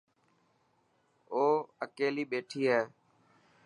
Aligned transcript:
او 1.31 1.43
اڪيلي 1.85 2.23
ٻيٺي 2.31 2.61
هي. 2.71 2.81